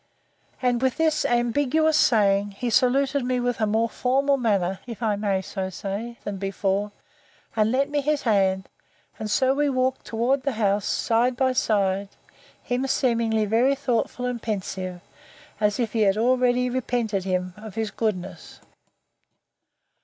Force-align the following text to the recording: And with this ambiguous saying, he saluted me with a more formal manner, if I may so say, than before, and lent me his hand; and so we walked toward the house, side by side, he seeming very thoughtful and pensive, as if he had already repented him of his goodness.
And 0.63 0.81
with 0.81 0.97
this 0.97 1.25
ambiguous 1.25 1.95
saying, 1.95 2.53
he 2.53 2.71
saluted 2.71 3.23
me 3.23 3.39
with 3.39 3.61
a 3.61 3.67
more 3.67 3.87
formal 3.87 4.35
manner, 4.35 4.79
if 4.87 5.03
I 5.03 5.15
may 5.15 5.43
so 5.43 5.69
say, 5.69 6.17
than 6.23 6.37
before, 6.37 6.91
and 7.55 7.71
lent 7.71 7.91
me 7.91 8.01
his 8.01 8.23
hand; 8.23 8.67
and 9.19 9.29
so 9.29 9.53
we 9.53 9.69
walked 9.69 10.03
toward 10.03 10.41
the 10.41 10.53
house, 10.53 10.87
side 10.87 11.37
by 11.37 11.53
side, 11.53 12.09
he 12.63 12.81
seeming 12.87 13.47
very 13.47 13.75
thoughtful 13.75 14.25
and 14.25 14.41
pensive, 14.41 15.01
as 15.59 15.79
if 15.79 15.93
he 15.93 16.01
had 16.01 16.17
already 16.17 16.67
repented 16.67 17.23
him 17.23 17.53
of 17.55 17.75
his 17.75 17.91
goodness. 17.91 18.59